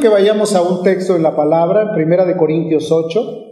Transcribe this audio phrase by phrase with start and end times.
[0.00, 3.44] que vayamos a un texto en la palabra, Primera de Corintios 8.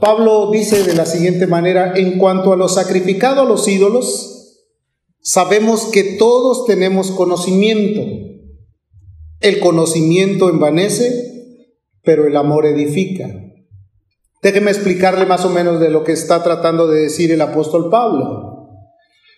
[0.00, 4.62] Pablo dice de la siguiente manera, en cuanto a lo sacrificado a los ídolos,
[5.20, 8.02] sabemos que todos tenemos conocimiento.
[9.40, 11.64] El conocimiento envanece,
[12.02, 13.30] pero el amor edifica.
[14.42, 18.68] Déjeme explicarle más o menos de lo que está tratando de decir el apóstol Pablo.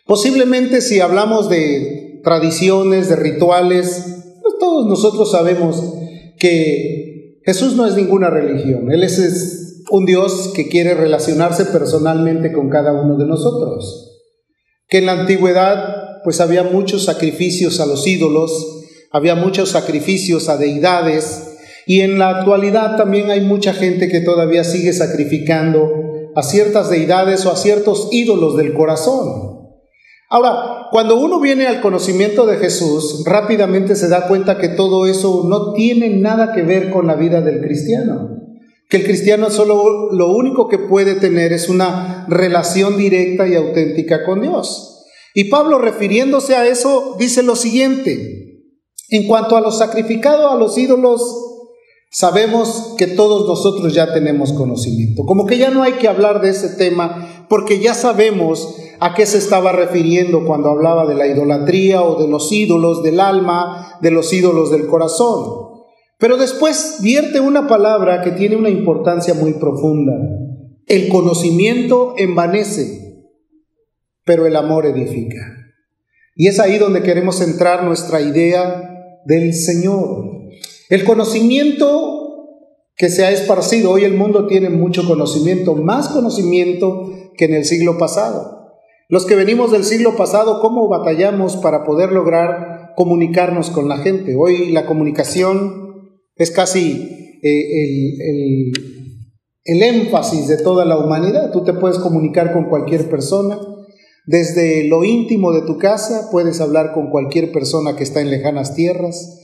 [0.07, 4.05] Posiblemente si hablamos de tradiciones, de rituales,
[4.43, 5.95] pues todos nosotros sabemos
[6.39, 8.91] que Jesús no es ninguna religión.
[8.91, 14.21] Él es un Dios que quiere relacionarse personalmente con cada uno de nosotros.
[14.89, 20.57] Que en la antigüedad pues había muchos sacrificios a los ídolos, había muchos sacrificios a
[20.57, 21.57] deidades,
[21.87, 25.91] y en la actualidad también hay mucha gente que todavía sigue sacrificando
[26.35, 29.71] a ciertas deidades o a ciertos ídolos del corazón.
[30.29, 35.45] Ahora, cuando uno viene al conocimiento de Jesús, rápidamente se da cuenta que todo eso
[35.49, 38.37] no tiene nada que ver con la vida del cristiano.
[38.89, 44.25] Que el cristiano solo lo único que puede tener es una relación directa y auténtica
[44.25, 45.05] con Dios.
[45.35, 48.65] Y Pablo refiriéndose a eso dice lo siguiente,
[49.11, 51.48] en cuanto a lo sacrificado a los ídolos,
[52.11, 55.25] sabemos que todos nosotros ya tenemos conocimiento.
[55.25, 59.27] Como que ya no hay que hablar de ese tema porque ya sabemos a qué
[59.27, 64.11] se estaba refiriendo cuando hablaba de la idolatría o de los ídolos del alma, de
[64.11, 65.69] los ídolos del corazón.
[66.19, 70.15] Pero después vierte una palabra que tiene una importancia muy profunda.
[70.87, 73.25] El conocimiento envanece,
[74.25, 75.39] pero el amor edifica.
[76.35, 80.38] Y es ahí donde queremos centrar nuestra idea del Señor.
[80.89, 82.19] El conocimiento
[82.97, 87.65] que se ha esparcido, hoy el mundo tiene mucho conocimiento, más conocimiento que en el
[87.65, 88.59] siglo pasado.
[89.09, 94.35] Los que venimos del siglo pasado, ¿cómo batallamos para poder lograr comunicarnos con la gente?
[94.37, 98.73] Hoy la comunicación es casi eh,
[99.65, 101.53] el, énfasis de toda la humanidad.
[101.53, 103.59] Tú te puedes comunicar con cualquier persona.
[104.27, 108.75] Desde lo íntimo de tu casa puedes hablar con cualquier persona que está en lejanas
[108.75, 109.38] tierras.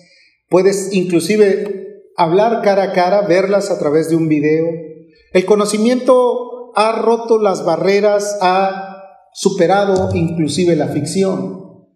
[0.54, 4.66] Puedes inclusive hablar cara a cara, verlas a través de un video.
[5.32, 11.88] El conocimiento ha roto las barreras, ha superado inclusive la ficción.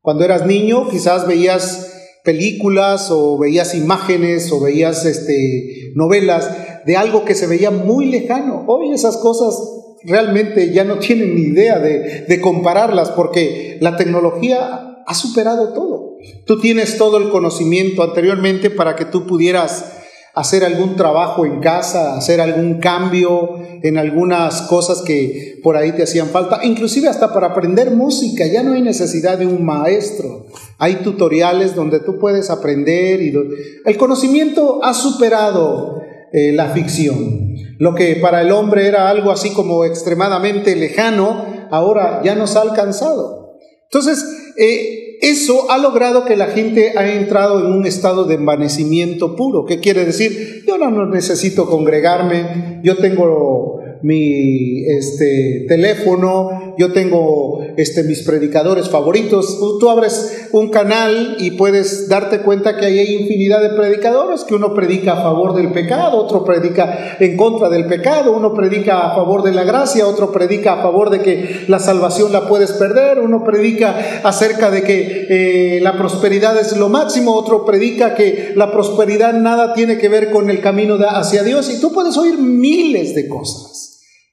[0.00, 1.92] Cuando eras niño quizás veías
[2.24, 6.50] películas o veías imágenes o veías este, novelas
[6.86, 8.64] de algo que se veía muy lejano.
[8.66, 9.60] Hoy esas cosas
[10.04, 16.05] realmente ya no tienen ni idea de, de compararlas porque la tecnología ha superado todo.
[16.44, 19.96] Tú tienes todo el conocimiento anteriormente para que tú pudieras
[20.36, 26.02] hacer algún trabajo en casa, hacer algún cambio en algunas cosas que por ahí te
[26.02, 30.44] hacían falta, inclusive hasta para aprender música, ya no hay necesidad de un maestro,
[30.76, 33.32] hay tutoriales donde tú puedes aprender y
[33.86, 37.54] el conocimiento ha superado eh, la ficción.
[37.78, 42.60] Lo que para el hombre era algo así como extremadamente lejano, ahora ya nos ha
[42.60, 43.56] alcanzado.
[43.84, 44.22] Entonces,
[44.58, 49.64] eh, eso ha logrado que la gente haya entrado en un estado de envanecimiento puro.
[49.64, 50.64] ¿Qué quiere decir?
[50.66, 59.58] Yo no necesito congregarme, yo tengo mi este, teléfono, yo tengo este, mis predicadores favoritos.
[59.80, 64.74] Tú, abres un canal y puedes darte cuenta que hay infinidad de predicadores, que uno
[64.74, 69.42] predica a favor del pecado, otro predica en contra del pecado, uno predica a favor
[69.42, 73.44] de la gracia, otro predica a favor de que la salvación la puedes perder, uno
[73.44, 79.34] predica acerca de que eh, la prosperidad es lo máximo, otro predica que la prosperidad
[79.34, 83.28] nada tiene que ver con el camino hacia Dios y tú puedes oír miles de
[83.28, 83.85] cosas.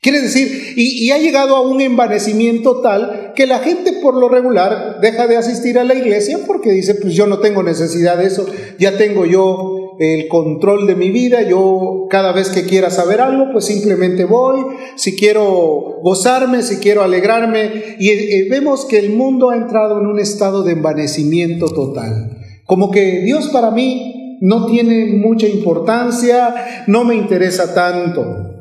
[0.03, 5.00] Quiere decir, y, ha llegado a un envanecimiento tal que la gente por lo regular
[5.00, 8.46] deja de asistir a la iglesia porque dice, pues yo no tengo necesidad de eso,
[8.78, 13.53] ya tengo yo el control de mi vida, yo cada vez que quiera saber algo,
[13.53, 14.59] pues simplemente voy,
[14.97, 20.08] si quiero gozarme, si quiero alegrarme, y eh, vemos que el mundo ha entrado en
[20.08, 27.05] un estado de envanecimiento total, como que Dios para mí no tiene mucha importancia, no
[27.05, 28.53] me interesa tanto.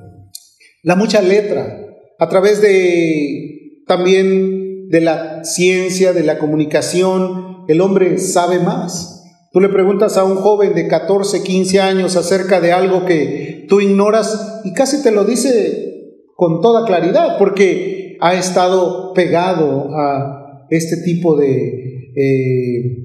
[0.82, 1.87] La mucha letra,
[2.19, 9.25] a través de también de la ciencia, de la comunicación, el hombre sabe más.
[9.52, 13.81] Tú le preguntas a un joven de 14, 15 años acerca de algo que tú
[13.81, 20.96] ignoras y casi te lo dice con toda claridad, porque ha estado pegado a este
[21.05, 22.96] tipo de eh,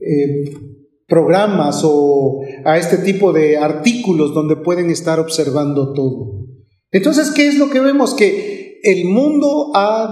[0.00, 0.44] eh,
[1.06, 6.43] programas o a este tipo de artículos donde pueden estar observando todo.
[6.94, 8.14] Entonces, ¿qué es lo que vemos?
[8.14, 10.08] Que el mundo ha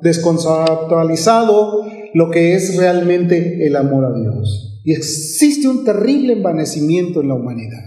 [0.00, 4.80] desconceptualizado lo que es realmente el amor a Dios.
[4.84, 7.82] Y existe un terrible envanecimiento en la humanidad.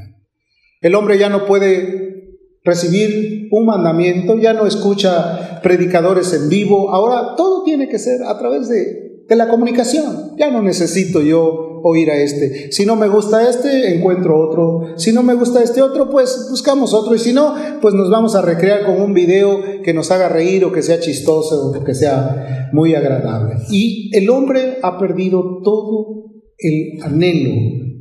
[0.82, 7.36] El hombre ya no puede recibir un mandamiento, ya no escucha predicadores en vivo, ahora
[7.38, 10.36] todo tiene que ser a través de, de la comunicación.
[10.38, 12.72] Ya no necesito yo oír a este.
[12.72, 14.98] Si no me gusta este, encuentro otro.
[14.98, 17.14] Si no me gusta este otro, pues buscamos otro.
[17.14, 20.66] Y si no, pues nos vamos a recrear con un video que nos haga reír
[20.66, 23.56] o que sea chistoso o que sea muy agradable.
[23.70, 27.52] Y el hombre ha perdido todo el anhelo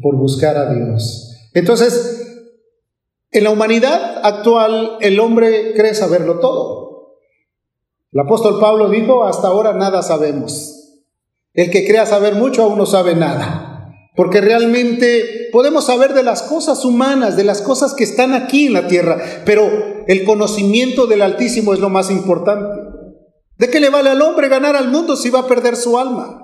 [0.00, 1.37] por buscar a Dios.
[1.52, 2.23] Entonces,
[3.31, 7.17] en la humanidad actual, el hombre cree saberlo todo.
[8.12, 11.00] El apóstol Pablo dijo, hasta ahora nada sabemos.
[11.55, 13.71] El que crea saber mucho aún no sabe nada.
[14.14, 18.74] Porque realmente podemos saber de las cosas humanas, de las cosas que están aquí en
[18.74, 19.70] la tierra, pero
[20.06, 22.78] el conocimiento del Altísimo es lo más importante.
[23.56, 26.40] ¿De qué le vale al hombre ganar al mundo si va a perder su alma?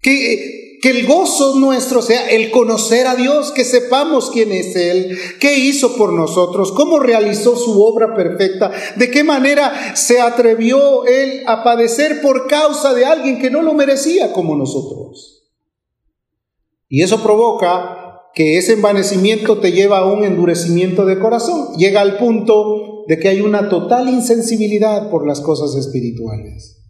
[0.00, 5.16] Que, que el gozo nuestro sea el conocer a Dios, que sepamos quién es Él,
[5.38, 11.44] qué hizo por nosotros, cómo realizó su obra perfecta, de qué manera se atrevió Él
[11.46, 15.35] a padecer por causa de alguien que no lo merecía como nosotros.
[16.88, 21.76] Y eso provoca que ese envanecimiento te lleva a un endurecimiento de corazón.
[21.78, 26.84] Llega al punto de que hay una total insensibilidad por las cosas espirituales.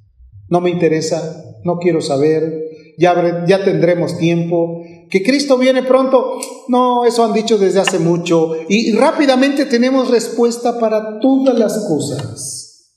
[0.48, 2.64] No me interesa, no quiero saber,
[2.98, 4.82] ya, ya tendremos tiempo.
[5.08, 6.38] Que Cristo viene pronto,
[6.68, 8.56] no, eso han dicho desde hace mucho.
[8.68, 12.92] Y rápidamente tenemos respuesta para todas las cosas.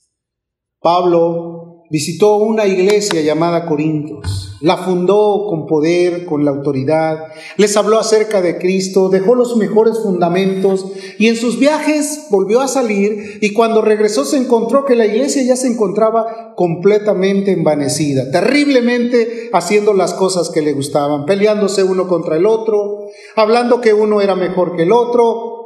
[0.80, 7.98] Pablo visitó una iglesia llamada Corintios la fundó con poder, con la autoridad, les habló
[7.98, 10.86] acerca de Cristo, dejó los mejores fundamentos
[11.18, 15.42] y en sus viajes volvió a salir y cuando regresó se encontró que la iglesia
[15.42, 22.36] ya se encontraba completamente envanecida, terriblemente haciendo las cosas que le gustaban, peleándose uno contra
[22.36, 25.59] el otro, hablando que uno era mejor que el otro,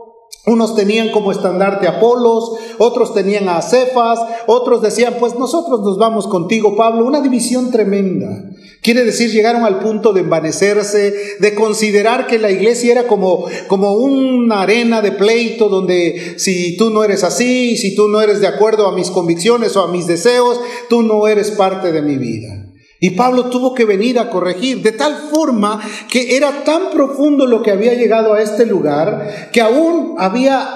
[0.47, 5.97] unos tenían como estandarte a Apolos, otros tenían a Cefas, otros decían, pues nosotros nos
[5.97, 7.07] vamos contigo, Pablo.
[7.07, 8.51] Una división tremenda.
[8.83, 13.95] Quiere decir, llegaron al punto de envanecerse, de considerar que la iglesia era como, como
[13.95, 18.47] una arena de pleito donde si tú no eres así, si tú no eres de
[18.47, 20.61] acuerdo a mis convicciones o a mis deseos,
[20.91, 22.64] tú no eres parte de mi vida.
[23.05, 25.79] Y Pablo tuvo que venir a corregir, de tal forma
[26.11, 30.67] que era tan profundo lo que había llegado a este lugar, que aún había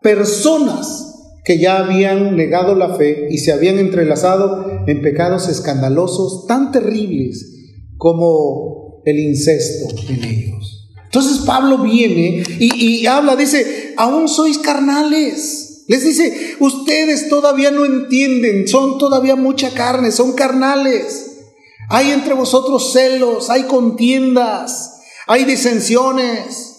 [0.00, 6.72] personas que ya habían negado la fe y se habían entrelazado en pecados escandalosos tan
[6.72, 7.44] terribles
[7.98, 10.88] como el incesto en ellos.
[11.04, 15.84] Entonces Pablo viene y, y habla, dice, aún sois carnales.
[15.86, 21.27] Les dice, ustedes todavía no entienden, son todavía mucha carne, son carnales.
[21.90, 26.74] Hay entre vosotros celos, hay contiendas, hay disensiones.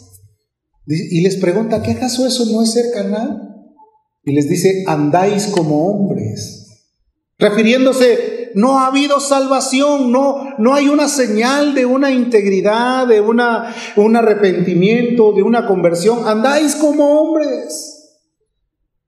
[0.85, 2.85] Y les pregunta, ¿qué acaso eso no es ser?
[4.23, 6.67] Y les dice, andáis como hombres.
[7.37, 13.73] Refiriéndose, no ha habido salvación, no, no hay una señal de una integridad, de una,
[13.95, 16.27] un arrepentimiento, de una conversión.
[16.27, 17.95] Andáis como hombres.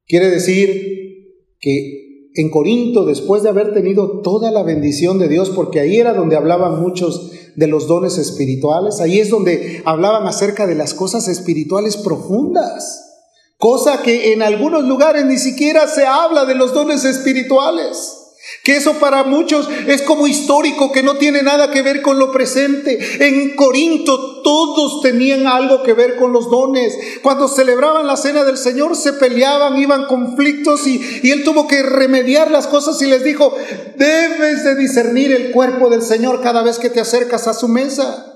[0.06, 2.01] Quiere decir que
[2.34, 6.38] en Corinto, después de haber tenido toda la bendición de Dios, porque ahí era donde
[6.38, 11.98] hablaban muchos de los dones espirituales, ahí es donde hablaban acerca de las cosas espirituales
[11.98, 13.26] profundas,
[13.58, 18.21] cosa que en algunos lugares ni siquiera se habla de los dones espirituales
[18.64, 22.32] que eso para muchos es como histórico, que no tiene nada que ver con lo
[22.32, 23.00] presente.
[23.26, 26.98] En Corinto todos tenían algo que ver con los dones.
[27.22, 31.84] Cuando celebraban la cena del Señor se peleaban, iban conflictos y, y él tuvo que
[31.84, 33.56] remediar las cosas y les dijo,
[33.98, 38.28] debes de discernir el cuerpo del Señor cada vez que te acercas a su mesa.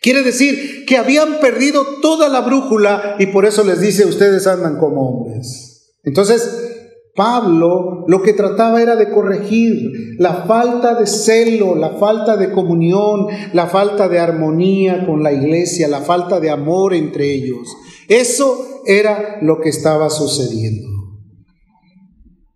[0.00, 4.78] Quiere decir que habían perdido toda la brújula y por eso les dice, ustedes andan
[4.78, 5.94] como hombres.
[6.02, 6.73] Entonces,
[7.14, 13.26] Pablo lo que trataba era de corregir la falta de celo, la falta de comunión,
[13.52, 17.68] la falta de armonía con la iglesia, la falta de amor entre ellos.
[18.08, 20.88] Eso era lo que estaba sucediendo.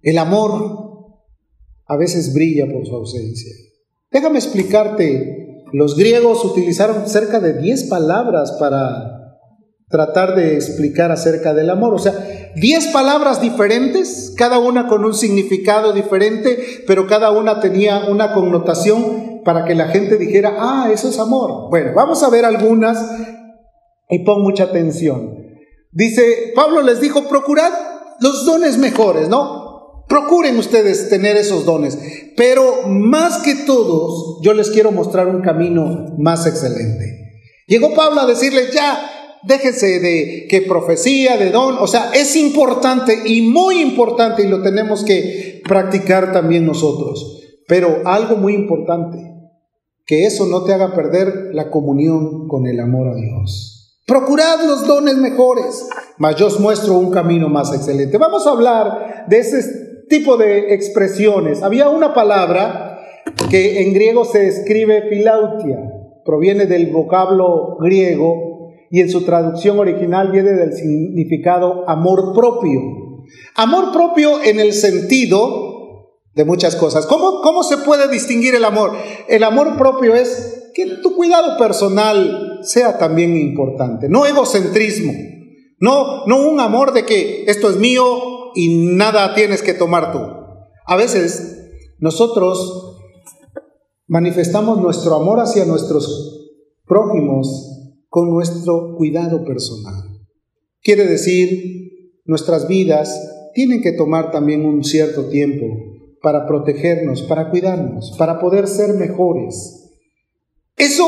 [0.03, 0.79] El amor
[1.87, 3.53] a veces brilla por su ausencia.
[4.11, 9.18] Déjame explicarte, los griegos utilizaron cerca de 10 palabras para
[9.89, 11.95] tratar de explicar acerca del amor.
[11.95, 12.15] O sea,
[12.57, 19.43] diez palabras diferentes, cada una con un significado diferente, pero cada una tenía una connotación
[19.45, 21.71] para que la gente dijera, ah, eso es amor.
[21.71, 22.99] Bueno, vamos a ver algunas
[24.11, 25.39] y pon mucha atención.
[25.93, 27.73] Dice, Pablo les dijo, procurad
[28.21, 30.05] los dones mejores, ¿no?
[30.07, 31.99] Procuren ustedes tener esos dones,
[32.37, 37.43] pero más que todos, yo les quiero mostrar un camino más excelente.
[37.67, 43.19] Llegó Pablo a decirles, ya, déjense de que profecía, de don, o sea, es importante
[43.27, 47.43] y muy importante y lo tenemos que practicar también nosotros.
[47.67, 49.19] Pero algo muy importante,
[50.07, 54.01] que eso no te haga perder la comunión con el amor a Dios.
[54.07, 58.17] Procurad los dones mejores, mas yo os muestro un camino más excelente.
[58.17, 59.63] Vamos a hablar de ese
[60.09, 61.63] tipo de expresiones.
[61.63, 63.01] Había una palabra
[63.51, 65.79] que en griego se escribe filautia,
[66.25, 68.48] proviene del vocablo griego
[68.91, 72.81] y en su traducción original viene del significado amor propio.
[73.55, 77.07] Amor propio en el sentido de muchas cosas.
[77.07, 78.93] ¿Cómo, ¿Cómo se puede distinguir el amor?
[79.29, 85.13] El amor propio es que tu cuidado personal sea también importante, no egocentrismo,
[85.81, 88.05] no, no un amor de que esto es mío,
[88.55, 90.19] y nada tienes que tomar tú.
[90.87, 92.97] A veces nosotros
[94.09, 96.51] manifestamos nuestro amor hacia nuestros
[96.87, 97.78] prójimos
[98.09, 100.19] con nuestro cuidado personal.
[100.83, 105.67] Quiere decir, nuestras vidas tienen que tomar también un cierto tiempo
[106.23, 109.91] para protegernos, para cuidarnos, para poder ser mejores.
[110.77, 111.07] Eso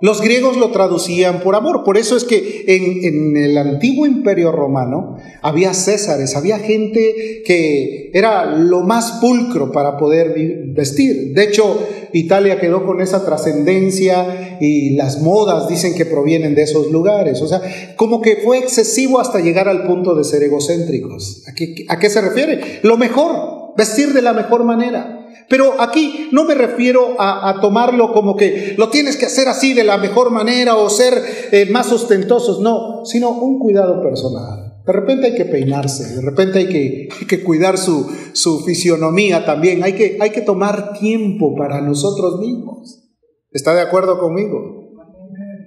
[0.00, 5.16] los griegos lo traducían por amor, por eso es que en, el antiguo imperio romano
[5.40, 10.34] había césares, había gente que era lo más pulcro para poder
[10.74, 11.32] vestir.
[11.32, 16.90] De hecho, Italia quedó con esa trascendencia y las modas dicen que provienen de esos
[16.92, 17.40] lugares.
[17.40, 17.62] O sea,
[17.96, 21.42] como que fue excesivo hasta llegar al punto de ser egocéntricos.
[21.48, 22.80] ¿A qué, a qué se refiere?
[22.82, 25.25] Lo mejor, vestir de la mejor manera.
[25.48, 29.84] Pero aquí no me refiero a, tomarlo como que lo tienes que hacer así de
[29.84, 31.14] la mejor manera o ser
[31.52, 34.74] eh, más ostentosos, no, sino un cuidado personal.
[34.84, 39.94] De repente hay que peinarse, de repente hay que, cuidar su, su, fisionomía también, hay
[39.94, 43.02] que, hay que tomar tiempo para nosotros mismos.
[43.50, 44.76] ¿Está de acuerdo conmigo?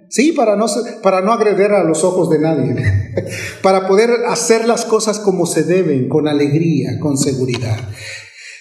[0.10, 0.66] Sí, para no,
[1.04, 2.76] para no agreder a los ojos de nadie,
[3.62, 7.78] para poder hacer las cosas como se deben, con alegría, con seguridad.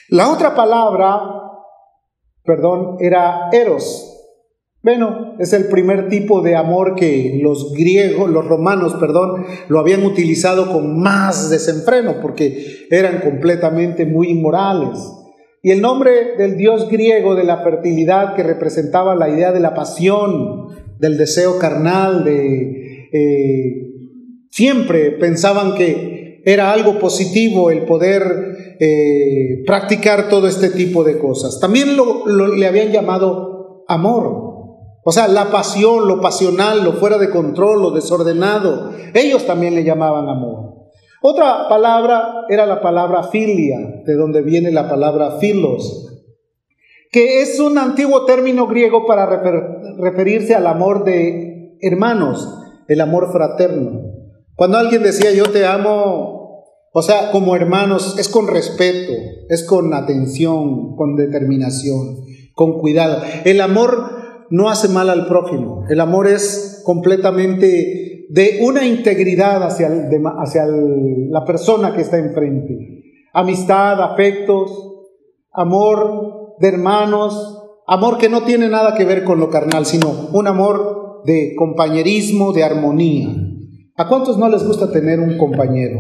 [0.09, 1.21] La otra palabra,
[2.43, 4.15] perdón, era eros.
[4.83, 10.05] Bueno, es el primer tipo de amor que los griegos, los romanos, perdón, lo habían
[10.05, 14.99] utilizado con más desenfreno porque eran completamente muy inmorales.
[15.63, 19.75] Y el nombre del dios griego de la fertilidad que representaba la idea de la
[19.75, 23.89] pasión, del deseo carnal, de eh,
[24.51, 31.59] siempre pensaban que era algo positivo el poder eh, practicar todo este tipo de cosas.
[31.61, 34.49] También lo, le habían llamado amor.
[35.05, 38.91] O sea, la pasión, lo pasional, lo fuera de control, lo desordenado.
[39.15, 40.69] Ellos también le llamaban amor.
[41.21, 46.15] Otra palabra era la palabra filia, de donde viene la palabra filos,
[47.11, 49.27] que es un antiguo término griego para
[49.99, 52.49] referirse al amor de hermanos,
[52.87, 54.03] el amor fraterno.
[54.55, 56.38] Cuando alguien decía yo te amo,
[56.93, 59.13] o sea, como hermanos, es con respeto,
[59.49, 63.23] es con atención, con determinación, con cuidado.
[63.45, 69.91] El amor no hace mal al prójimo, el amor es completamente de una integridad hacia,
[70.39, 73.03] hacia la persona que está enfrente.
[73.33, 74.71] Amistad, afectos,
[75.53, 80.47] amor de hermanos, amor que no tiene nada que ver con lo carnal, sino un
[80.47, 83.29] amor de compañerismo, de armonía.
[83.97, 85.99] ¿A cuántos no les gusta tener un compañero?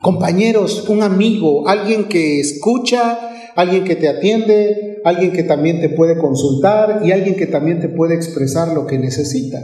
[0.00, 6.18] Compañeros, un amigo, alguien que escucha, alguien que te atiende, alguien que también te puede
[6.18, 9.58] consultar y alguien que también te puede expresar lo que necesita.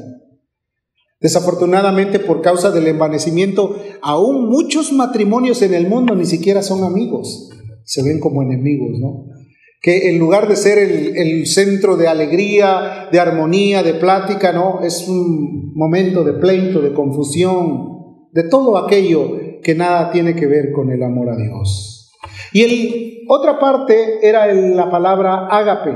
[1.21, 7.50] Desafortunadamente, por causa del envanecimiento, aún muchos matrimonios en el mundo ni siquiera son amigos,
[7.85, 9.25] se ven como enemigos, ¿no?
[9.81, 14.83] Que en lugar de ser el, el centro de alegría, de armonía, de plática, ¿no?
[14.83, 20.71] Es un momento de pleito, de confusión, de todo aquello que nada tiene que ver
[20.71, 22.13] con el amor a Dios.
[22.53, 25.91] Y el, otra parte era la palabra ágape,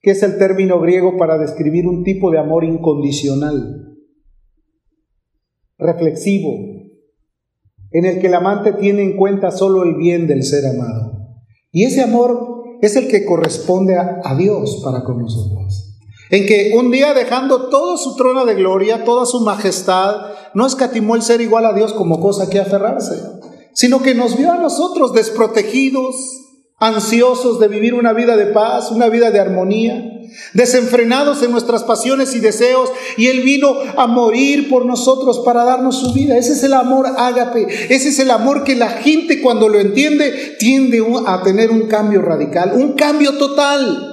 [0.00, 3.94] que es el término griego para describir un tipo de amor incondicional,
[5.76, 6.48] reflexivo,
[7.90, 11.28] en el que el amante tiene en cuenta solo el bien del ser amado.
[11.72, 15.91] Y ese amor es el que corresponde a, a Dios para con nosotros
[16.30, 21.14] en que un día dejando todo su trono de gloria, toda su majestad, no escatimó
[21.14, 23.20] el ser igual a Dios como cosa que aferrarse,
[23.74, 26.14] sino que nos vio a nosotros desprotegidos,
[26.78, 30.08] ansiosos de vivir una vida de paz, una vida de armonía,
[30.54, 35.98] desenfrenados en nuestras pasiones y deseos, y Él vino a morir por nosotros para darnos
[35.98, 36.36] su vida.
[36.36, 40.56] Ese es el amor ágape, ese es el amor que la gente cuando lo entiende
[40.58, 44.11] tiende a tener un cambio radical, un cambio total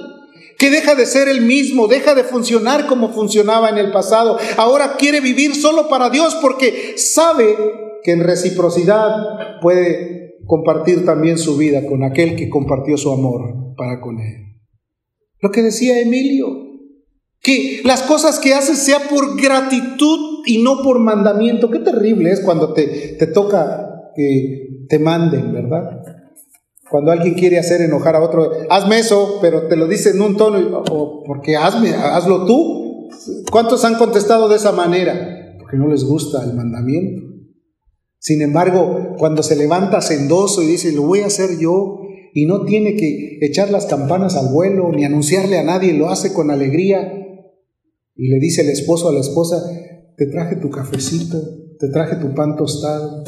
[0.60, 4.36] que deja de ser el mismo, deja de funcionar como funcionaba en el pasado.
[4.58, 7.56] Ahora quiere vivir solo para Dios porque sabe
[8.04, 14.02] que en reciprocidad puede compartir también su vida con aquel que compartió su amor para
[14.02, 14.58] con él.
[15.40, 16.48] Lo que decía Emilio,
[17.40, 21.70] que las cosas que haces sea por gratitud y no por mandamiento.
[21.70, 26.19] Qué terrible es cuando te, te toca que te manden, ¿verdad?
[26.90, 30.36] Cuando alguien quiere hacer enojar a otro, hazme eso, pero te lo dice en un
[30.36, 33.08] tono, o porque hazme, hazlo tú.
[33.50, 35.56] ¿Cuántos han contestado de esa manera?
[35.58, 37.22] Porque no les gusta el mandamiento.
[38.18, 42.00] Sin embargo, cuando se levanta sendoso y dice, lo voy a hacer yo,
[42.34, 46.32] y no tiene que echar las campanas al vuelo ni anunciarle a nadie, lo hace
[46.32, 47.12] con alegría.
[48.16, 49.62] Y le dice el esposo a la esposa,
[50.16, 51.40] te traje tu cafecito,
[51.78, 53.24] te traje tu pan tostado.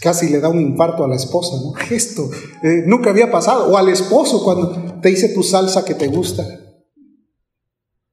[0.00, 1.72] Casi le da un infarto a la esposa, ¿no?
[1.94, 2.30] Esto
[2.62, 3.72] eh, nunca había pasado.
[3.72, 6.46] O al esposo cuando te dice tu salsa que te gusta.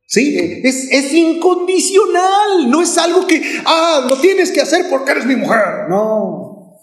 [0.08, 5.28] Sí, es, es, incondicional, no es algo que, ah, lo tienes que hacer porque eres
[5.28, 5.88] mi mujer.
[5.88, 6.80] No,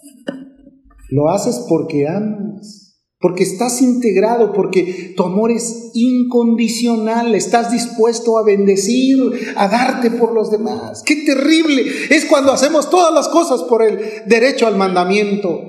[1.09, 2.86] lo haces porque amas,
[3.19, 9.17] porque estás integrado, porque tu amor es incondicional, estás dispuesto a bendecir,
[9.55, 11.01] a darte por los demás.
[11.03, 15.61] Qué terrible es cuando hacemos todas las cosas por el derecho al mandamiento.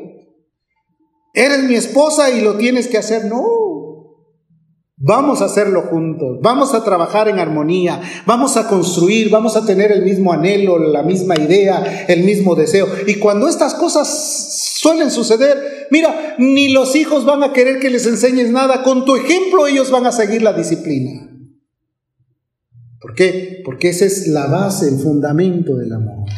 [1.32, 3.24] Eres mi esposa y lo tienes que hacer.
[3.26, 3.58] No,
[5.00, 9.92] Vamos a hacerlo juntos, vamos a trabajar en armonía, vamos a construir, vamos a tener
[9.92, 12.88] el mismo anhelo, la misma idea, el mismo deseo.
[13.06, 14.47] Y cuando estas cosas
[14.78, 19.16] suelen suceder, mira, ni los hijos van a querer que les enseñes nada, con tu
[19.16, 21.28] ejemplo ellos van a seguir la disciplina.
[23.00, 23.60] ¿Por qué?
[23.64, 26.28] Porque esa es la base, el fundamento del amor.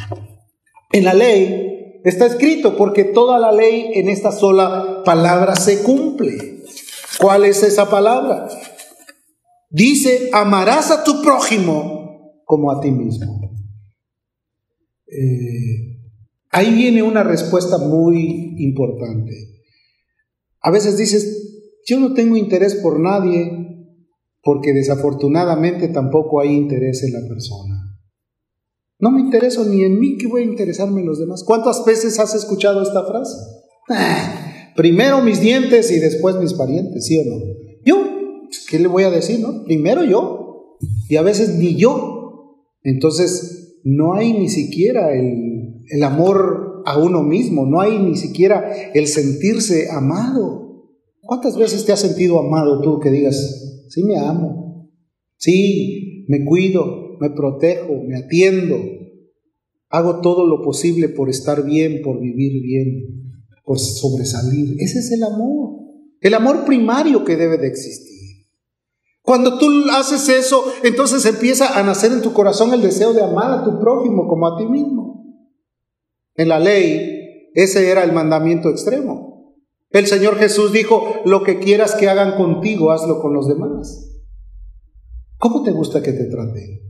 [0.91, 6.63] En la ley está escrito porque toda la ley en esta sola palabra se cumple.
[7.19, 8.49] ¿Cuál es esa palabra?
[9.69, 13.53] Dice, amarás a tu prójimo como a ti mismo.
[15.07, 16.00] Eh,
[16.51, 19.33] ahí viene una respuesta muy importante.
[20.61, 23.57] A veces dices, yo no tengo interés por nadie
[24.43, 27.77] porque desafortunadamente tampoco hay interés en la persona.
[28.99, 31.43] No me intereso ni en mí, que voy a interesarme en los demás.
[31.45, 33.35] ¿Cuántas veces has escuchado esta frase?
[33.89, 34.41] Ah,
[34.77, 37.37] Primero mis dientes y después mis parientes, ¿sí o no?
[37.85, 39.65] Yo, ¿qué le voy a decir, no?
[39.65, 40.79] Primero yo.
[41.09, 42.65] Y a veces ni yo.
[42.83, 45.50] Entonces, no hay ni siquiera el,
[45.91, 50.87] el amor a uno mismo, no hay ni siquiera el sentirse amado.
[51.21, 54.91] ¿Cuántas veces te has sentido amado tú que digas, sí me amo,
[55.37, 58.77] sí me cuido, me protejo, me atiendo,
[59.89, 63.21] hago todo lo posible por estar bien, por vivir bien?
[63.71, 64.75] por sobresalir.
[64.81, 65.79] Ese es el amor,
[66.21, 68.49] el amor primario que debe de existir.
[69.23, 73.53] Cuando tú haces eso, entonces empieza a nacer en tu corazón el deseo de amar
[73.53, 75.10] a tu prójimo como a ti mismo.
[76.41, 79.55] En la ley, ese era el mandamiento extremo.
[79.91, 84.23] El Señor Jesús dijo, lo que quieras que hagan contigo, hazlo con los demás.
[85.37, 86.81] ¿Cómo te gusta que te traten?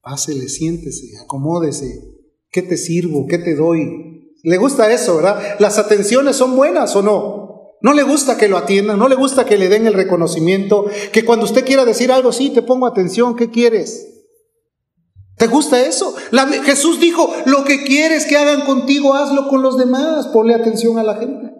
[0.00, 2.04] Pásele, siéntese, acomódese.
[2.52, 3.26] ¿Qué te sirvo?
[3.26, 4.30] ¿Qué te doy?
[4.44, 5.56] Le gusta eso, ¿verdad?
[5.58, 7.78] Las atenciones son buenas o no.
[7.80, 11.24] No le gusta que lo atiendan, no le gusta que le den el reconocimiento, que
[11.24, 14.11] cuando usted quiera decir algo, sí, te pongo atención, ¿qué quieres?
[15.42, 16.14] ¿Te gusta eso?
[16.62, 21.02] Jesús dijo, lo que quieres que hagan contigo, hazlo con los demás, ponle atención a
[21.02, 21.52] la gente.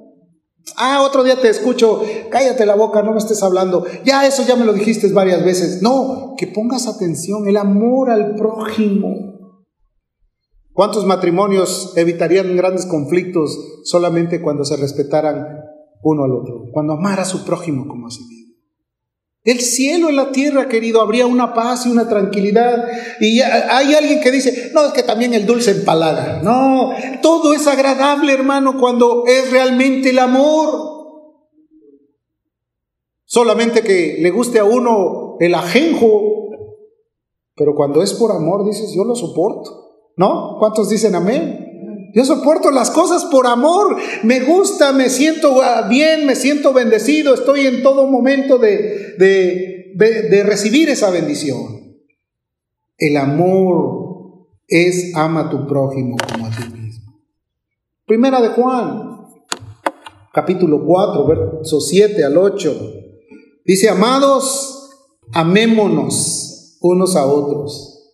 [0.76, 3.84] Ah, otro día te escucho, cállate la boca, no me estés hablando.
[4.04, 5.82] Ya eso ya me lo dijiste varias veces.
[5.82, 9.58] No, que pongas atención, el amor al prójimo.
[10.72, 15.58] ¿Cuántos matrimonios evitarían grandes conflictos solamente cuando se respetaran
[16.04, 16.66] uno al otro?
[16.72, 18.31] Cuando amara a su prójimo como a sí mismo.
[19.44, 22.86] El cielo en la tierra, querido, habría una paz y una tranquilidad.
[23.20, 26.40] Y hay alguien que dice, no, es que también el dulce empalaga.
[26.42, 30.92] No, todo es agradable, hermano, cuando es realmente el amor.
[33.24, 36.50] Solamente que le guste a uno el ajenjo,
[37.56, 39.80] pero cuando es por amor, dices, yo lo soporto.
[40.16, 40.56] ¿No?
[40.58, 41.61] ¿Cuántos dicen amén?
[42.14, 47.32] Yo soporto las cosas por amor, me gusta, me siento ah, bien, me siento bendecido,
[47.32, 51.96] estoy en todo momento de, de, recibir esa bendición.
[52.98, 57.18] El amor es ama a tu prójimo como a ti mismo.
[58.04, 59.26] Primera de Juan,
[60.34, 62.92] capítulo 4, versos 7 al 8.
[63.64, 64.90] Dice, amados,
[65.32, 68.12] amémonos unos a otros,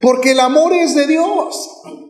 [0.00, 2.07] porque el amor es de Dios.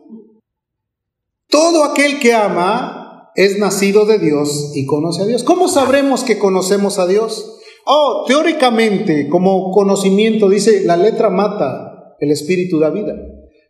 [1.49, 5.43] Todo aquel que ama es nacido de Dios y conoce a Dios.
[5.43, 7.57] ¿Cómo sabremos que conocemos a Dios?
[7.85, 13.15] Oh, teóricamente, como conocimiento, dice, la letra mata, el espíritu da vida.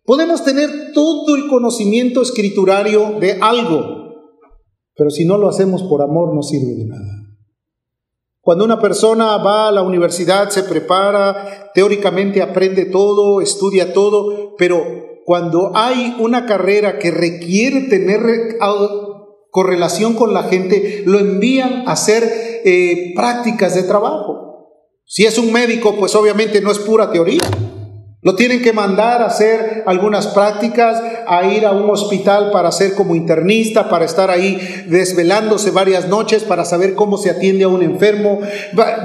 [0.04, 4.00] Podemos tener todo el conocimiento escriturario de algo,
[4.96, 7.20] pero si no lo hacemos por amor no sirve de nada.
[8.42, 15.09] Cuando una persona va a la universidad, se prepara, teóricamente aprende todo, estudia todo, pero
[15.30, 18.58] cuando hay una carrera que requiere tener
[19.52, 22.24] correlación con la gente, lo envían a hacer
[22.65, 24.74] eh, prácticas de trabajo.
[25.06, 27.44] Si es un médico, pues obviamente no es pura teoría.
[28.22, 32.94] Lo tienen que mandar a hacer algunas prácticas, a ir a un hospital para ser
[32.94, 37.82] como internista, para estar ahí desvelándose varias noches para saber cómo se atiende a un
[37.82, 38.42] enfermo.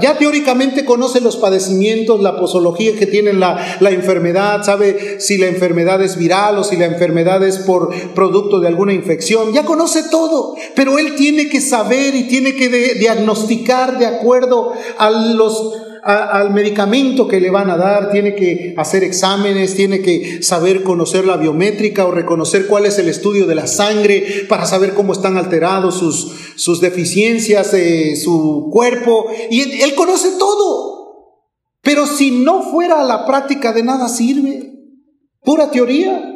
[0.01, 5.47] Ya teóricamente conoce los padecimientos, la posología que tiene la, la enfermedad, sabe si la
[5.47, 9.53] enfermedad es viral o si la enfermedad es por producto de alguna infección.
[9.53, 15.11] Ya conoce todo, pero él tiene que saber y tiene que diagnosticar de acuerdo a
[15.11, 20.83] los al medicamento que le van a dar, tiene que hacer exámenes, tiene que saber
[20.83, 25.13] conocer la biométrica o reconocer cuál es el estudio de la sangre para saber cómo
[25.13, 29.27] están alterados sus, sus deficiencias, eh, su cuerpo.
[29.51, 30.95] Y él, él conoce todo.
[31.81, 34.73] Pero si no fuera a la práctica de nada sirve.
[35.43, 36.34] Pura teoría.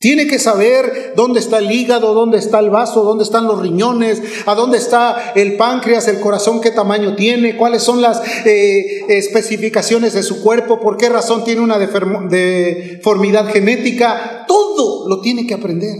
[0.00, 4.22] Tiene que saber dónde está el hígado, dónde está el vaso, dónde están los riñones,
[4.46, 10.14] a dónde está el páncreas, el corazón, qué tamaño tiene, cuáles son las eh, especificaciones
[10.14, 14.46] de su cuerpo, por qué razón tiene una deformidad genética.
[14.48, 15.96] Todo lo tiene que aprender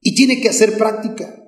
[0.00, 1.39] y tiene que hacer práctica.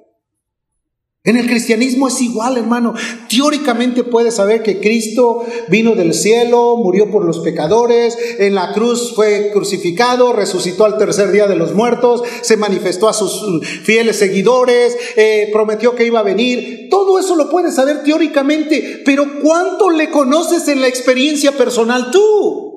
[1.24, 2.94] En el cristianismo es igual, hermano.
[3.28, 9.12] Teóricamente puedes saber que Cristo vino del cielo, murió por los pecadores, en la cruz
[9.14, 14.96] fue crucificado, resucitó al tercer día de los muertos, se manifestó a sus fieles seguidores,
[15.14, 16.88] eh, prometió que iba a venir.
[16.90, 22.71] Todo eso lo puedes saber teóricamente, pero ¿cuánto le conoces en la experiencia personal tú?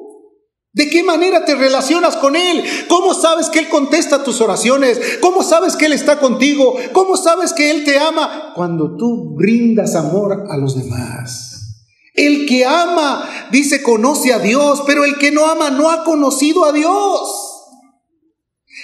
[0.76, 2.62] ¿De qué manera te relacionas con Él?
[2.90, 5.00] ¿Cómo sabes que Él contesta tus oraciones?
[5.22, 6.76] ¿Cómo sabes que Él está contigo?
[6.92, 8.52] ¿Cómo sabes que Él te ama?
[8.56, 11.78] Cuando tú brindas amor a los demás.
[12.14, 16.66] El que ama, dice, conoce a Dios, pero el que no ama no ha conocido
[16.66, 17.22] a Dios.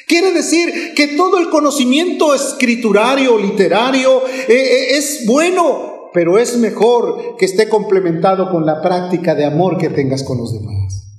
[0.07, 7.35] Quiere decir que todo el conocimiento escriturario, literario, eh, eh, es bueno, pero es mejor
[7.37, 11.10] que esté complementado con la práctica de amor que tengas con los demás.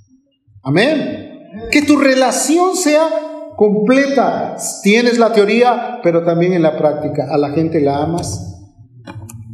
[0.62, 1.50] Amén.
[1.70, 4.56] Que tu relación sea completa.
[4.82, 7.26] Tienes la teoría, pero también en la práctica.
[7.30, 8.48] A la gente la amas.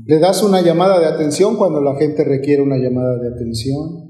[0.07, 4.09] Le das una llamada de atención cuando la gente requiere una llamada de atención.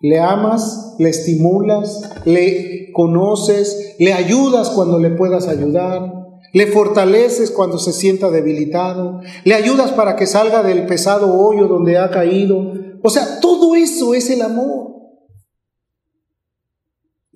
[0.00, 6.12] Le amas, le estimulas, le conoces, le ayudas cuando le puedas ayudar,
[6.52, 11.98] le fortaleces cuando se sienta debilitado, le ayudas para que salga del pesado hoyo donde
[11.98, 12.72] ha caído.
[13.02, 14.95] O sea, todo eso es el amor.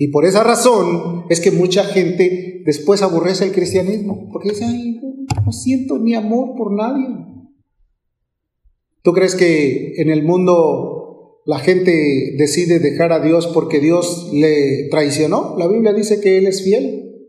[0.03, 4.99] Y por esa razón es que mucha gente después aborrece el cristianismo, porque dice, ay,
[5.45, 7.07] no siento ni amor por nadie.
[9.03, 14.89] ¿Tú crees que en el mundo la gente decide dejar a Dios porque Dios le
[14.91, 15.55] traicionó?
[15.59, 17.29] La Biblia dice que Él es fiel.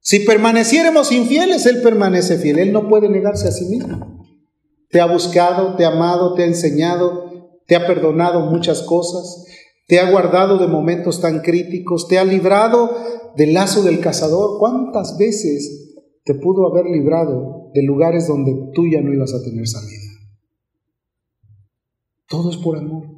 [0.00, 2.58] Si permaneciéramos infieles, Él permanece fiel.
[2.58, 4.26] Él no puede negarse a sí mismo.
[4.90, 9.44] Te ha buscado, te ha amado, te ha enseñado, te ha perdonado muchas cosas
[9.86, 12.90] te ha guardado de momentos tan críticos, te ha librado
[13.36, 14.58] del lazo del cazador.
[14.58, 15.94] ¿Cuántas veces
[16.24, 20.00] te pudo haber librado de lugares donde tú ya no ibas a tener salida?
[22.28, 23.14] Todo es por amor.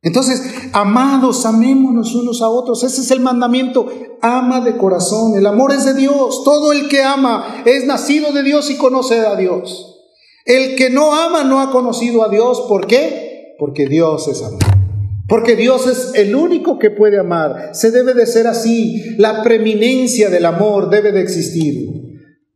[0.00, 2.82] Entonces, amados, amémonos unos a otros.
[2.82, 3.86] Ese es el mandamiento.
[4.20, 5.36] Ama de corazón.
[5.36, 6.42] El amor es de Dios.
[6.44, 10.00] Todo el que ama es nacido de Dios y conoce a Dios.
[10.44, 12.62] El que no ama no ha conocido a Dios.
[12.62, 13.54] ¿Por qué?
[13.60, 14.81] Porque Dios es amor.
[15.28, 17.74] Porque Dios es el único que puede amar.
[17.74, 19.16] Se debe de ser así.
[19.18, 21.88] La preeminencia del amor debe de existir.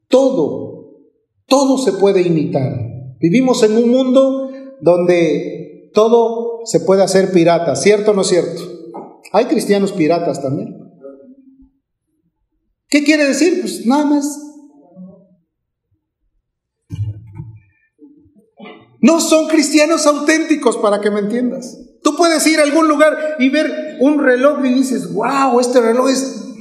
[0.08, 0.92] Todo,
[1.46, 2.72] todo se puede imitar.
[3.20, 4.50] Vivimos en un mundo
[4.80, 8.60] donde todo se puede hacer pirata, ¿cierto o no es cierto?
[9.32, 10.76] Hay cristianos piratas también.
[12.88, 13.60] ¿Qué quiere decir?
[13.60, 14.42] Pues nada más.
[19.00, 21.85] No son cristianos auténticos, para que me entiendas.
[22.06, 26.08] Tú puedes ir a algún lugar y ver un reloj y dices, wow, este reloj
[26.08, 26.54] es,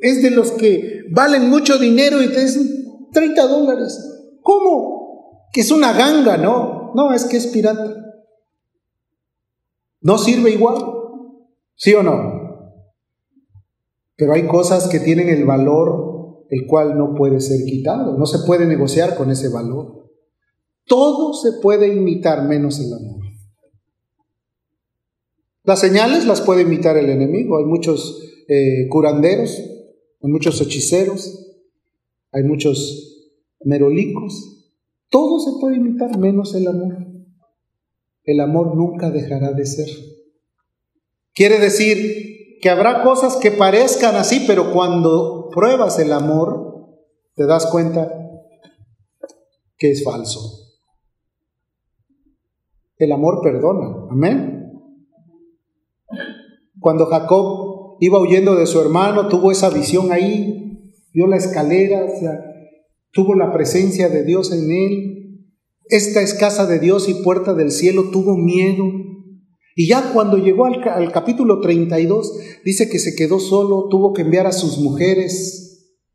[0.00, 3.98] es de los que valen mucho dinero y te dicen 30 dólares.
[4.42, 4.96] ¿Cómo?
[5.56, 7.96] que es una ganga, no, no, es que es pirata.
[10.02, 10.76] No sirve igual,
[11.74, 12.84] ¿sí o no?
[14.16, 18.46] Pero hay cosas que tienen el valor el cual no puede ser quitado, no se
[18.46, 20.10] puede negociar con ese valor.
[20.84, 23.25] Todo se puede imitar menos el amor.
[25.66, 27.58] Las señales las puede imitar el enemigo.
[27.58, 29.58] Hay muchos eh, curanderos,
[30.22, 31.56] hay muchos hechiceros,
[32.30, 34.72] hay muchos merolicos.
[35.10, 36.96] Todo se puede imitar menos el amor.
[38.22, 39.88] El amor nunca dejará de ser.
[41.34, 47.02] Quiere decir que habrá cosas que parezcan así, pero cuando pruebas el amor,
[47.34, 48.12] te das cuenta
[49.76, 50.38] que es falso.
[52.98, 54.06] El amor perdona.
[54.10, 54.55] Amén.
[56.80, 62.06] Cuando Jacob iba huyendo de su hermano, tuvo esa visión ahí, vio la escalera,
[63.12, 65.46] tuvo la presencia de Dios en él.
[65.88, 68.84] Esta es casa de Dios y puerta del cielo, tuvo miedo.
[69.74, 72.32] Y ya cuando llegó al, al capítulo 32,
[72.64, 75.66] dice que se quedó solo, tuvo que enviar a sus mujeres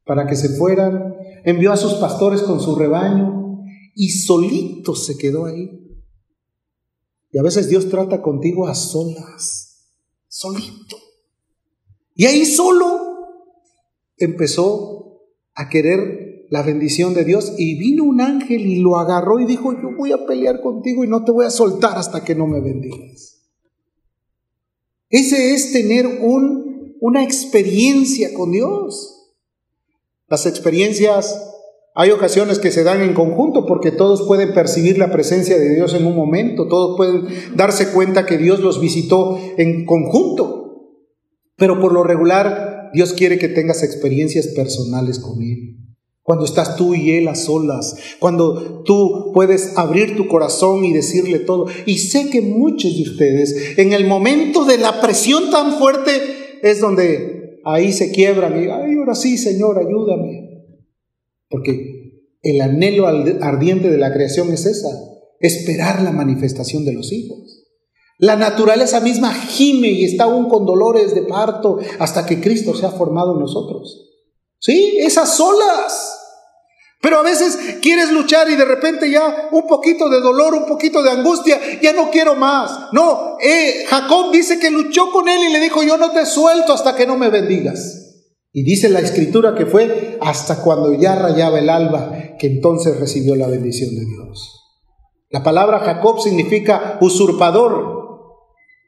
[0.06, 3.64] para que se fueran, envió a sus pastores con su rebaño
[3.96, 5.70] y solito se quedó ahí.
[7.32, 9.71] Y a veces Dios trata contigo a solas,
[10.32, 10.98] solito.
[12.16, 13.60] Y ahí solo
[14.18, 19.46] empezó a querer la bendición de Dios y vino un ángel y lo agarró y
[19.46, 22.48] dijo, yo voy a pelear contigo y no te voy a soltar hasta que no
[22.48, 23.42] me bendigas.
[25.10, 29.34] Ese es tener un, una experiencia con Dios.
[30.28, 31.38] Las experiencias
[31.94, 35.94] hay ocasiones que se dan en conjunto porque todos pueden percibir la presencia de Dios
[35.94, 40.62] en un momento, todos pueden darse cuenta que Dios los visitó en conjunto.
[41.58, 45.78] Pero por lo regular, Dios quiere que tengas experiencias personales con Él.
[46.24, 51.40] Cuando estás tú y Él a solas, cuando tú puedes abrir tu corazón y decirle
[51.40, 51.66] todo.
[51.86, 56.12] Y sé que muchos de ustedes, en el momento de la presión tan fuerte,
[56.62, 60.51] es donde ahí se quiebran y, ay, ahora sí, Señor, ayúdame.
[61.52, 62.02] Porque
[62.42, 64.90] el anhelo ardiente de la creación es esa,
[65.40, 67.62] esperar la manifestación de los hijos.
[68.18, 72.86] La naturaleza misma gime y está aún con dolores de parto hasta que Cristo se
[72.86, 74.10] ha formado en nosotros.
[74.60, 74.98] ¿Sí?
[75.00, 76.20] Esas solas.
[77.02, 81.02] Pero a veces quieres luchar y de repente ya un poquito de dolor, un poquito
[81.02, 82.92] de angustia, ya no quiero más.
[82.92, 86.74] No, eh, Jacob dice que luchó con él y le dijo, yo no te suelto
[86.74, 88.11] hasta que no me bendigas.
[88.54, 93.36] Y dice la escritura que fue hasta cuando ya rayaba el alba que entonces recibió
[93.36, 94.62] la bendición de Dios.
[95.30, 98.02] La palabra Jacob significa usurpador.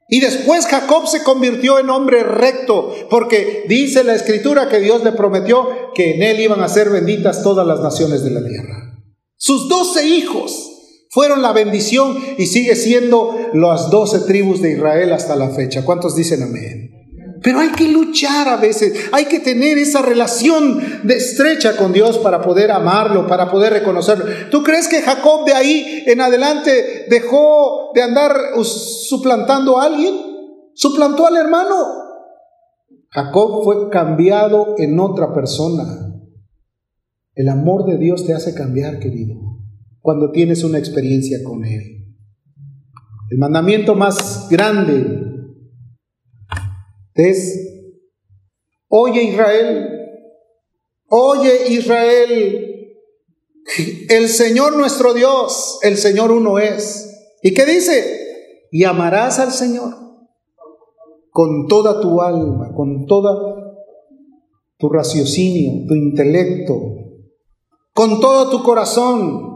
[0.10, 5.14] Y después Jacob se convirtió en hombre recto, porque dice la escritura que Dios le
[5.14, 9.00] prometió que en él iban a ser benditas todas las naciones de la tierra.
[9.38, 10.72] Sus doce hijos
[11.10, 15.86] fueron la bendición y sigue siendo las doce tribus de Israel hasta la fecha.
[15.86, 16.93] ¿Cuántos dicen amén?
[17.44, 22.18] Pero hay que luchar a veces, hay que tener esa relación de estrecha con Dios
[22.20, 24.26] para poder amarlo, para poder reconocerlo.
[24.50, 30.16] ¿Tú crees que Jacob de ahí en adelante dejó de andar suplantando a alguien?
[30.74, 31.76] ¿Suplantó al hermano?
[33.10, 35.84] Jacob fue cambiado en otra persona.
[37.36, 39.36] El amor de Dios te hace cambiar, querido,
[40.00, 42.16] cuando tienes una experiencia con Él.
[43.30, 45.33] El mandamiento más grande
[47.16, 47.60] es,
[48.88, 49.90] oye Israel,
[51.10, 52.98] oye Israel,
[54.10, 57.10] el Señor nuestro Dios, el Señor uno es.
[57.42, 58.68] ¿Y qué dice?
[58.72, 60.04] Y amarás al Señor
[61.34, 63.74] con toda tu alma, con toda
[64.78, 66.74] tu raciocinio, tu intelecto,
[67.94, 69.52] con todo tu corazón.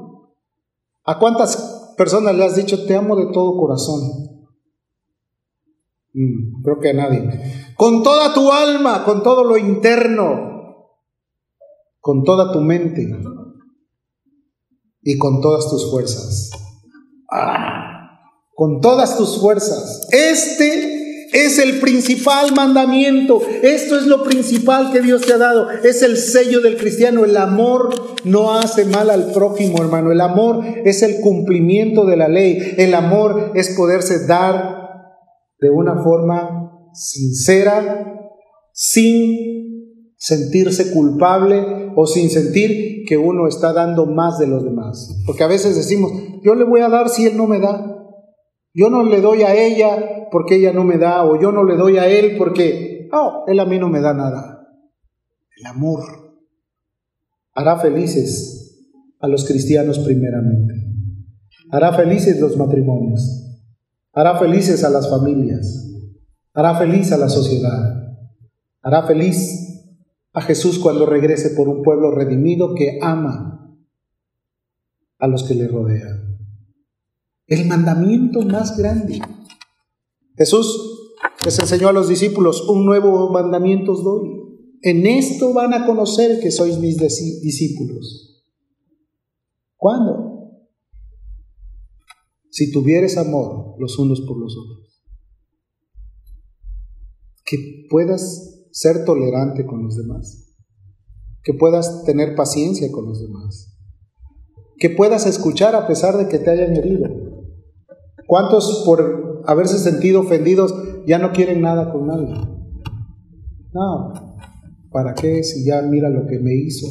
[1.04, 4.37] ¿A cuántas personas le has dicho, te amo de todo corazón?
[6.17, 7.30] Mm, creo que a nadie.
[7.75, 10.95] Con toda tu alma, con todo lo interno,
[11.99, 13.08] con toda tu mente
[15.03, 16.49] y con todas tus fuerzas.
[17.32, 18.10] Ah,
[18.56, 20.08] con todas tus fuerzas.
[20.12, 23.39] Este es el principal mandamiento.
[23.62, 25.69] Esto es lo principal que Dios te ha dado.
[25.69, 27.25] Es el sello del cristiano.
[27.25, 30.12] El amor no hace mal al prójimo, hermano.
[30.12, 32.73] El amor es el cumplimiento de la ley.
[32.77, 34.76] El amor es poderse dar
[35.60, 38.13] de una forma sincera,
[38.72, 45.24] sin sentirse culpable o sin sentir que uno está dando más de los demás.
[45.26, 46.12] Porque a veces decimos,
[46.43, 47.93] yo le voy a dar si él no me da.
[48.74, 51.76] Yo no le doy a ella porque ella no me da, o yo no le
[51.76, 54.67] doy a él porque, no, él a mí no me da nada.
[55.58, 56.04] El amor
[57.54, 58.86] hará felices
[59.20, 60.74] a los cristianos primeramente.
[61.72, 63.46] Hará felices los matrimonios,
[64.17, 65.93] hará felices a las familias,
[66.51, 68.17] hará feliz a la sociedad,
[68.82, 69.86] hará feliz
[70.34, 73.77] a Jesús cuando regrese por un pueblo redimido que ama
[75.19, 76.39] a los que le rodean.
[77.45, 79.21] El mandamiento más grande.
[80.36, 81.13] Jesús
[81.45, 84.32] les enseñó a los discípulos, un nuevo mandamiento os doy.
[84.82, 88.43] En esto van a conocer que sois mis discípulos.
[89.75, 90.26] ¿Cuándo?
[92.58, 95.04] Si tuvieres amor los unos por los otros.
[97.46, 100.56] Que puedas ser tolerante con los demás.
[101.43, 103.78] Que puedas tener paciencia con los demás.
[104.80, 107.08] Que puedas escuchar a pesar de que te hayan herido.
[108.26, 110.74] ¿Cuántos por haberse sentido ofendidos
[111.06, 112.34] ya no quieren nada con nadie?
[113.72, 114.13] No,
[114.89, 116.88] ¿Para qué si ya mira lo que me hizo?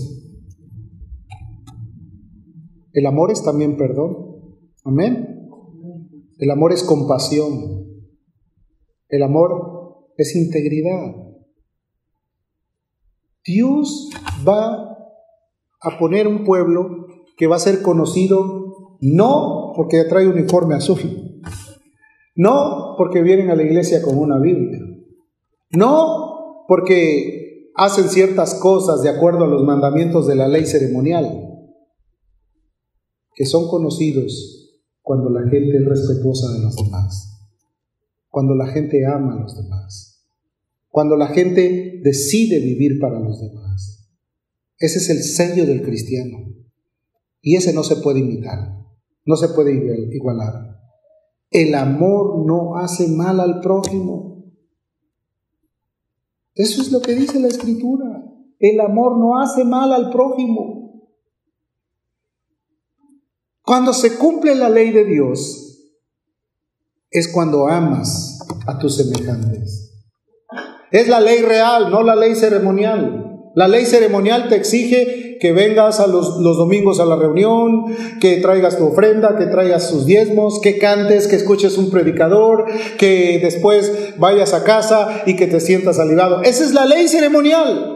[2.92, 4.16] El amor es también perdón.
[4.84, 5.35] Amén.
[6.38, 7.86] El amor es compasión.
[9.08, 11.14] El amor es integridad.
[13.44, 14.10] Dios
[14.46, 14.96] va
[15.80, 20.98] a poner un pueblo que va a ser conocido no porque trae uniforme azul,
[22.34, 24.80] no porque vienen a la iglesia con una Biblia,
[25.70, 31.46] no porque hacen ciertas cosas de acuerdo a los mandamientos de la ley ceremonial,
[33.34, 34.55] que son conocidos
[35.06, 37.48] cuando la gente es respetuosa de los demás,
[38.28, 40.26] cuando la gente ama a los demás,
[40.88, 44.10] cuando la gente decide vivir para los demás.
[44.76, 46.38] Ese es el sello del cristiano.
[47.40, 48.84] Y ese no se puede imitar,
[49.24, 49.74] no se puede
[50.12, 50.76] igualar.
[51.52, 54.44] El amor no hace mal al prójimo.
[56.56, 58.24] Eso es lo que dice la escritura.
[58.58, 60.85] El amor no hace mal al prójimo.
[63.66, 65.80] Cuando se cumple la ley de Dios,
[67.10, 69.92] es cuando amas a tus semejantes.
[70.92, 73.50] Es la ley real, no la ley ceremonial.
[73.56, 77.86] La ley ceremonial te exige que vengas a los, los, domingos a la reunión,
[78.20, 82.66] que traigas tu ofrenda, que traigas sus diezmos, que cantes, que escuches un predicador,
[82.98, 86.40] que después vayas a casa y que te sientas alivado.
[86.44, 87.95] Esa es la ley ceremonial.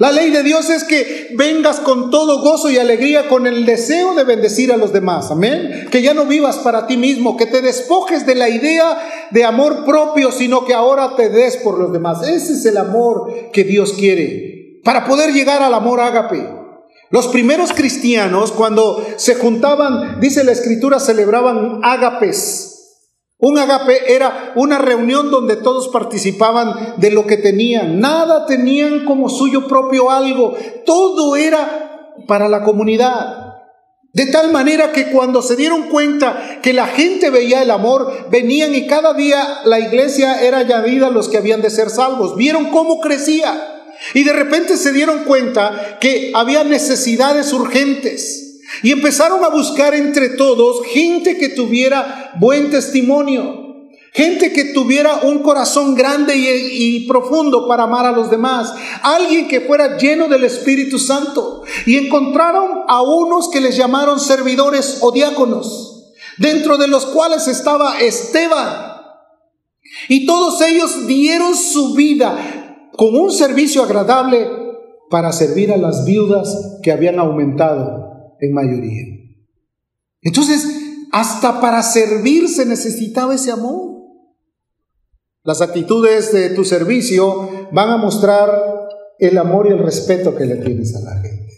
[0.00, 4.14] La ley de Dios es que vengas con todo gozo y alegría, con el deseo
[4.14, 5.30] de bendecir a los demás.
[5.30, 5.88] Amén.
[5.90, 9.84] Que ya no vivas para ti mismo, que te despojes de la idea de amor
[9.84, 12.26] propio, sino que ahora te des por los demás.
[12.26, 16.48] Ese es el amor que Dios quiere para poder llegar al amor ágape.
[17.10, 22.69] Los primeros cristianos, cuando se juntaban, dice la escritura, celebraban ágapes.
[23.40, 27.98] Un agape era una reunión donde todos participaban de lo que tenían.
[27.98, 30.54] Nada tenían como suyo propio algo.
[30.84, 33.46] Todo era para la comunidad.
[34.12, 38.74] De tal manera que cuando se dieron cuenta que la gente veía el amor, venían
[38.74, 42.36] y cada día la iglesia era añadida los que habían de ser salvos.
[42.36, 43.68] Vieron cómo crecía.
[44.12, 48.49] Y de repente se dieron cuenta que había necesidades urgentes.
[48.82, 53.68] Y empezaron a buscar entre todos gente que tuviera buen testimonio.
[54.12, 58.74] Gente que tuviera un corazón grande y, profundo para amar a los demás.
[59.02, 61.62] Alguien que fuera lleno del Espíritu Santo.
[61.86, 66.12] Y encontraron a unos que les llamaron servidores o diáconos.
[66.38, 68.90] Dentro de los cuales estaba Esteban.
[70.08, 74.48] Y todos ellos dieron su vida con un servicio agradable
[75.08, 78.09] para servir a las viudas que habían aumentado
[78.40, 79.04] en mayoría.
[80.22, 80.66] Entonces,
[81.12, 83.90] hasta para servir se necesitaba ese amor.
[85.42, 90.56] Las actitudes de tu servicio van a mostrar el amor y el respeto que le
[90.56, 91.48] tienes a la gente.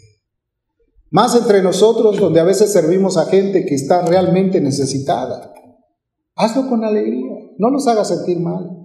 [1.11, 5.53] Más entre nosotros, donde a veces servimos a gente que está realmente necesitada.
[6.35, 8.82] Hazlo con alegría, no nos haga sentir mal.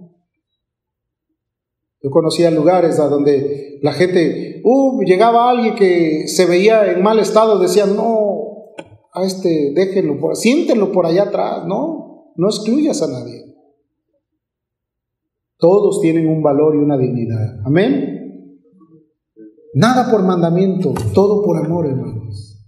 [2.00, 7.18] Yo conocía lugares a donde la gente, uh, llegaba alguien que se veía en mal
[7.18, 8.74] estado, decían, no,
[9.12, 13.46] a este déjenlo, por, siéntenlo por allá atrás, no, no excluyas a nadie.
[15.58, 17.60] Todos tienen un valor y una dignidad.
[17.64, 18.60] Amén.
[19.74, 22.64] Nada por mandamiento, todo por amor, hermanos.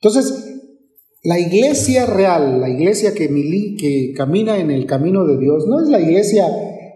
[0.00, 0.54] Entonces,
[1.22, 6.00] la iglesia real, la iglesia que camina en el camino de Dios, no es la
[6.00, 6.46] iglesia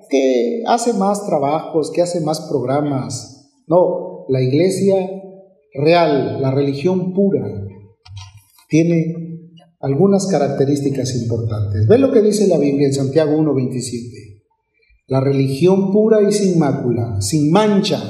[0.08, 3.50] que hace más trabajos, que hace más programas.
[3.66, 4.96] No, la iglesia
[5.74, 7.44] real, la religión pura,
[8.68, 9.14] tiene
[9.80, 11.86] algunas características importantes.
[11.86, 14.42] Ve lo que dice la Biblia en Santiago 1.27.
[15.06, 18.02] La religión pura y sin mácula, sin mancha,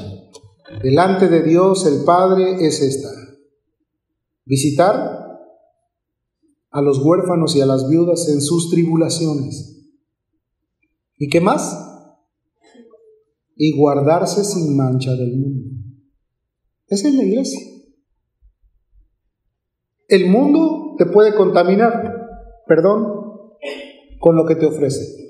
[0.82, 3.09] delante de Dios el Padre es esta.
[4.44, 5.18] Visitar
[6.70, 9.76] a los huérfanos y a las viudas en sus tribulaciones.
[11.16, 11.88] ¿Y qué más?
[13.59, 15.69] Y guardarse sin mancha del mundo.
[16.87, 17.61] Esa es la iglesia.
[20.09, 22.15] El mundo te puede contaminar,
[22.67, 23.19] perdón,
[24.21, 25.29] con lo que te ofrece.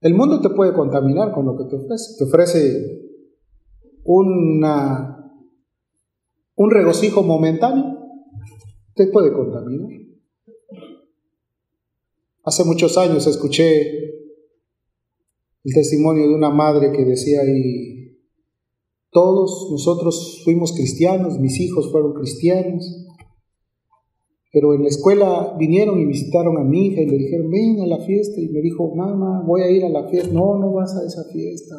[0.00, 2.16] El mundo te puede contaminar con lo que te ofrece.
[2.18, 3.02] Te ofrece
[4.04, 5.32] una,
[6.56, 7.98] un regocijo momentáneo,
[8.94, 9.90] te puede contaminar.
[12.44, 14.11] Hace muchos años escuché
[15.64, 18.18] el testimonio de una madre que decía, y
[19.10, 23.02] todos nosotros fuimos cristianos, mis hijos fueron cristianos,
[24.52, 27.86] pero en la escuela vinieron y visitaron a mi hija y le dijeron, ven a
[27.86, 28.38] la fiesta.
[28.38, 30.30] Y me dijo, mamá, voy a ir a la fiesta.
[30.30, 31.74] No, no vas a esa fiesta.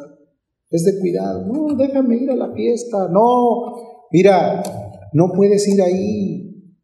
[0.70, 1.46] Es de cuidado.
[1.46, 3.08] No, déjame ir a la fiesta.
[3.08, 3.74] No,
[4.10, 4.60] mira,
[5.12, 6.74] no puedes ir ahí.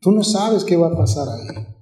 [0.00, 1.73] Tú no sabes qué va a pasar ahí.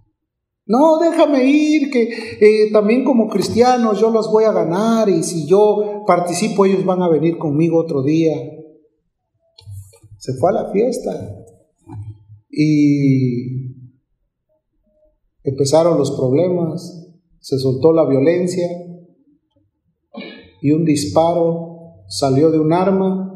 [0.64, 2.02] No, déjame ir, que
[2.40, 7.02] eh, también como cristianos yo los voy a ganar y si yo participo ellos van
[7.02, 8.34] a venir conmigo otro día.
[10.18, 11.44] Se fue a la fiesta
[12.48, 13.72] y
[15.42, 17.08] empezaron los problemas,
[17.40, 18.68] se soltó la violencia
[20.60, 23.32] y un disparo salió de un arma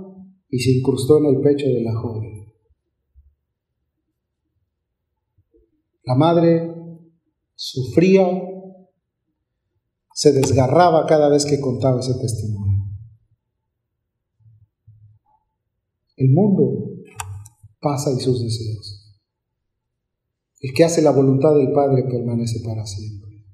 [0.49, 2.47] y se incrustó en el pecho de la joven.
[6.05, 6.76] La madre
[7.57, 8.27] sufría,
[10.15, 12.85] se desgarraba cada vez que contaba ese testimonio.
[16.17, 17.03] El mundo
[17.81, 19.21] pasa y sus deseos.
[20.61, 23.45] El que hace la voluntad del Padre permanece para siempre.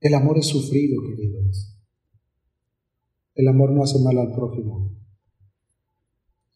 [0.00, 1.78] El amor es sufrido, queridos.
[3.34, 4.96] El amor no hace mal al prójimo.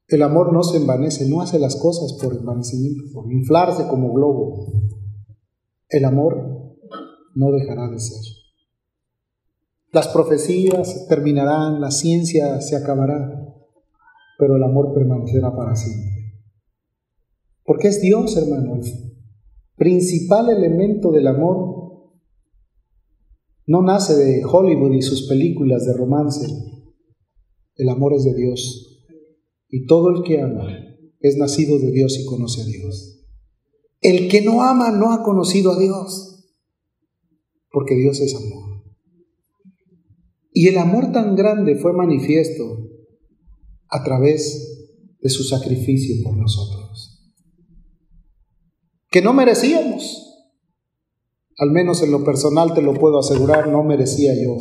[0.08, 4.95] El amor no se envanece, no hace las cosas por envanecimiento, por inflarse como globo.
[5.88, 6.76] El amor
[7.34, 8.20] no dejará de ser.
[9.92, 13.54] Las profecías terminarán, la ciencia se acabará,
[14.38, 16.34] pero el amor permanecerá para siempre.
[17.64, 18.74] Porque es Dios, hermano.
[18.76, 18.82] El
[19.76, 21.76] principal elemento del amor
[23.66, 26.46] no nace de Hollywood y sus películas de romance.
[27.76, 29.04] El amor es de Dios.
[29.68, 30.68] Y todo el que ama
[31.20, 33.15] es nacido de Dios y conoce a Dios.
[34.06, 36.44] El que no ama no ha conocido a Dios.
[37.70, 38.84] Porque Dios es amor.
[40.52, 42.88] Y el amor tan grande fue manifiesto
[43.88, 46.86] a través de su sacrificio por nosotros
[49.16, 50.24] que no merecíamos.
[51.56, 54.58] Al menos en lo personal te lo puedo asegurar, no merecía yo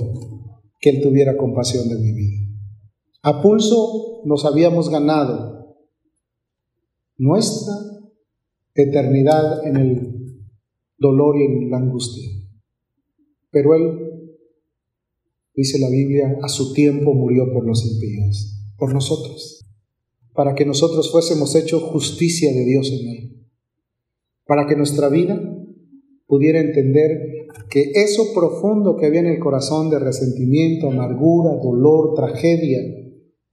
[0.80, 2.38] que Él tuviera compasión de mi vida.
[3.22, 5.76] A pulso nos habíamos ganado
[7.18, 7.74] nuestra
[8.76, 10.46] eternidad en el
[10.98, 12.30] dolor y en la angustia.
[13.50, 14.38] Pero Él,
[15.56, 19.66] dice la Biblia, a su tiempo murió por los impíos, por nosotros,
[20.34, 23.36] para que nosotros fuésemos hechos justicia de Dios en Él
[24.46, 25.42] para que nuestra vida
[26.28, 32.80] pudiera entender que eso profundo que había en el corazón de resentimiento, amargura, dolor, tragedia,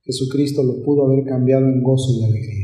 [0.02, 2.61] Jesucristo lo pudo haber cambiado en gozo y alegría.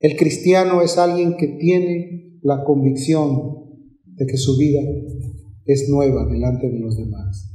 [0.00, 3.66] El cristiano es alguien que tiene la convicción
[4.04, 4.80] de que su vida
[5.66, 7.50] es nueva delante de los demás.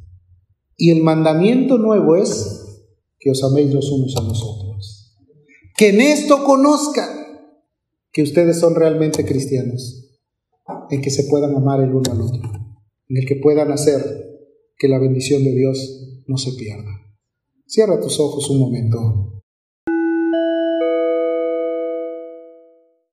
[0.77, 2.83] Y el mandamiento nuevo es
[3.19, 5.17] que os améis los unos a los otros.
[5.75, 7.09] Que en esto conozcan
[8.11, 10.11] que ustedes son realmente cristianos,
[10.89, 12.49] en que se puedan amar el uno al otro,
[13.09, 14.01] en el que puedan hacer
[14.77, 16.91] que la bendición de Dios no se pierda.
[17.65, 19.34] Cierra tus ojos un momento.